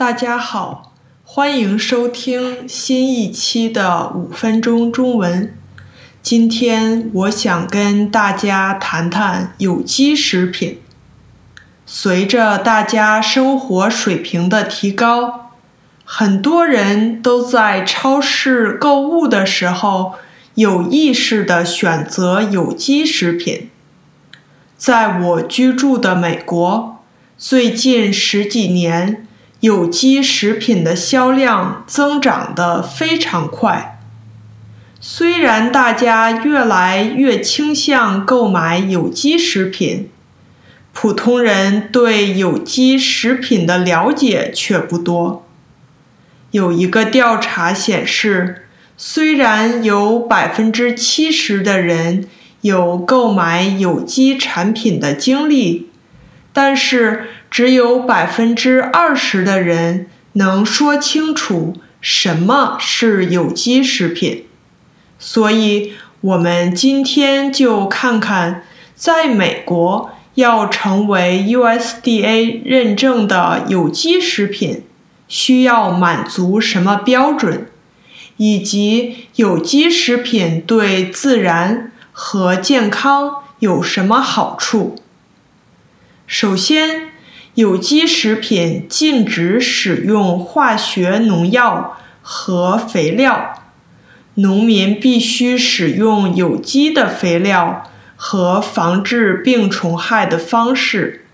[0.00, 5.54] 大家好，欢迎收听新一期的五分钟中文。
[6.22, 10.78] 今天我想跟大家谈谈有机食品。
[11.84, 15.50] 随着大家生活水平的提高，
[16.06, 20.14] 很多人都在超市购物的时候
[20.54, 23.68] 有意识地选择有机食品。
[24.78, 27.02] 在我居住的美国，
[27.36, 29.26] 最近十几年。
[29.60, 33.98] 有机食品的销量增长得非常快。
[35.00, 40.08] 虽然大家越来越倾向购买有机食品，
[40.94, 45.46] 普通人对有机食品的了解却不多。
[46.52, 52.26] 有一个调查显示，虽然有百分之七十的人
[52.62, 55.90] 有购买有机产品的经历，
[56.54, 57.26] 但是。
[57.50, 64.46] 只有百分之二十的人能说清楚什么是有机食品，
[65.18, 68.62] 所以我们今天就看看，
[68.94, 74.84] 在美国要成为 USDA 认证的有机食品，
[75.26, 77.66] 需要满足什么标准，
[78.36, 84.94] 以及有机食品对自然和健康有什么好处。
[86.28, 87.09] 首先。
[87.60, 93.52] 有机食品禁止使用化学农药和肥料，
[94.36, 101.26] 农民必须使用有机的肥料和防治病虫害的方式。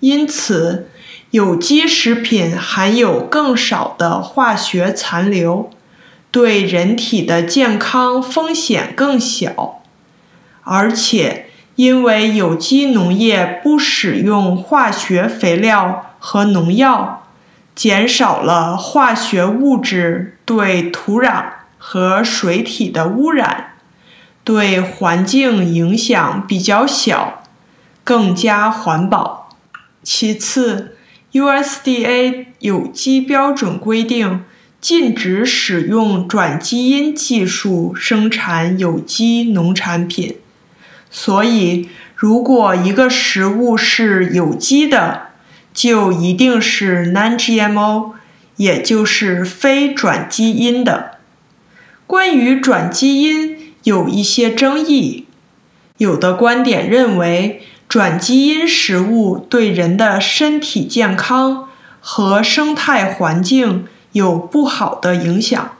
[0.00, 0.88] 因此，
[1.30, 5.70] 有机食品含有更少的化学残留，
[6.32, 9.80] 对人体的健康风险更小，
[10.64, 11.46] 而且。
[11.76, 17.26] 因为有机农业不使用化学肥料和农药，
[17.74, 21.44] 减少了化学物质对土壤
[21.76, 23.74] 和水体的污染，
[24.44, 27.42] 对环境影响比较小，
[28.04, 29.48] 更加环保。
[30.02, 30.96] 其次
[31.32, 34.44] ，USDA 有机标准规定
[34.80, 40.36] 禁止使用转基因技术生产有机农产品。
[41.16, 45.28] 所以，如果一个食物是有机的，
[45.72, 48.14] 就一定是 non-GMO，
[48.56, 51.18] 也就是非转基因的。
[52.08, 55.26] 关于转基因有一些争议，
[55.98, 61.68] 有的观点认为转基因食物对人的身体健康
[62.00, 65.76] 和生态环境有不好的影响，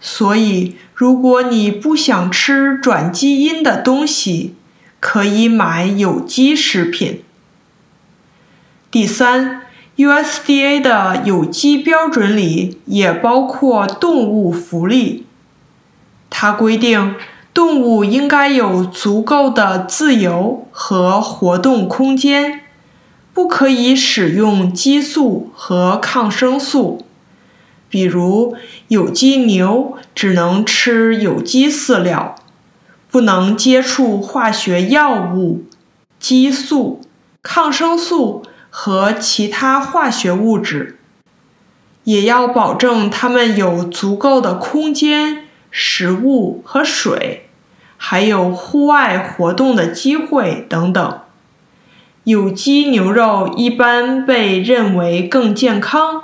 [0.00, 4.54] 所以如果你不想吃转基因的东西，
[5.00, 7.24] 可以买有机食品。
[8.90, 9.62] 第三
[9.96, 15.26] ，USDA 的有机标准里也包括动物福利。
[16.28, 17.16] 它规定，
[17.52, 22.60] 动物应该有足够的自由和活动空间，
[23.32, 27.04] 不可以使用激素和抗生素。
[27.88, 28.54] 比如，
[28.88, 32.36] 有机牛只能吃有机饲料。
[33.10, 35.64] 不能接触化学药物、
[36.20, 37.00] 激素、
[37.42, 40.98] 抗生素和其他化学物质，
[42.04, 47.48] 也要保证它们有足够的空间、食物和水，
[47.96, 51.20] 还有户外活动的机会等等。
[52.24, 56.22] 有机牛肉一般被认为更健康、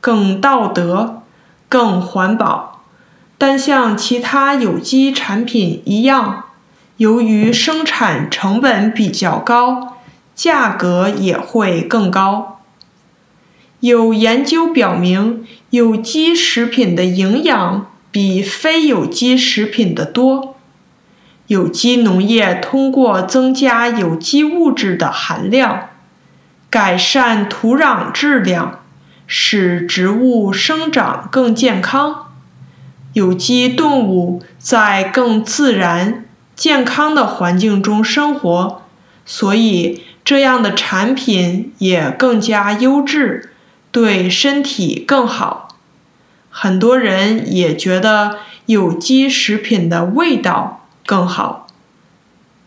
[0.00, 1.22] 更道德、
[1.70, 2.77] 更环保。
[3.38, 6.46] 但像其他有机产品一样，
[6.96, 9.96] 由于生产成本比较高，
[10.34, 12.60] 价格也会更高。
[13.80, 20.56] 有研究表明，有机食品的营养比非有机食品的多。
[21.46, 25.90] 有机农业通过增加有机物质的含量，
[26.68, 28.80] 改善土壤质量，
[29.28, 32.27] 使植物生长更健康。
[33.18, 36.24] 有机动物在更自然、
[36.54, 38.82] 健康的环境中生活，
[39.26, 43.50] 所以这样的产品也更加优质，
[43.90, 45.68] 对身体更好。
[46.48, 51.66] 很多人也觉得有机食品的味道更好。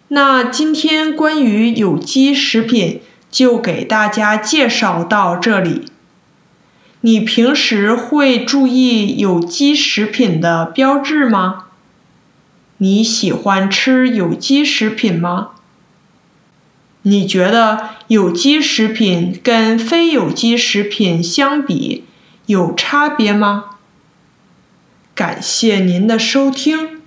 [0.10, 5.91] 那今天关于有机食品就给大家介绍到这里。
[7.02, 11.66] 你平时会注意有机食品的标志吗？
[12.78, 15.50] 你喜欢吃有机食品吗？
[17.04, 22.06] 你觉得有机食品跟非有机食品相比
[22.46, 23.78] 有差别吗？
[25.16, 27.02] 感谢您的收听。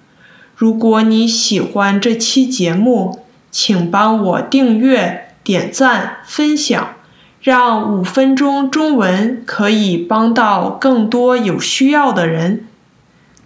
[0.56, 6.96] 如果你喜欢这期节目，请帮我订阅、点赞、分享，
[7.44, 12.66] 让五分钟中文可以帮到更多有需要的人。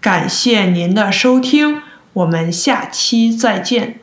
[0.01, 3.99] 感谢您的收听，我们下期再见。